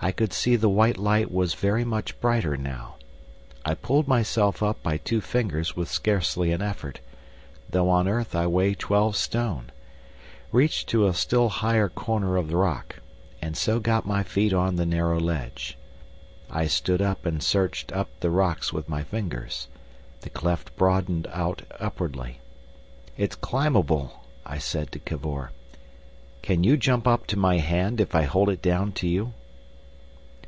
[0.00, 2.96] I could see the white light was very much brighter now.
[3.64, 7.00] I pulled myself up by two fingers with scarcely an effort,
[7.68, 9.72] though on earth I weigh twelve stone,
[10.52, 13.00] reached to a still higher corner of rock,
[13.42, 15.76] and so got my feet on the narrow ledge.
[16.48, 19.66] I stood up and searched up the rocks with my fingers;
[20.20, 22.38] the cleft broadened out upwardly.
[23.16, 25.50] "It's climbable," I said to Cavor.
[26.40, 29.34] "Can you jump up to my hand if I hold it down to you?"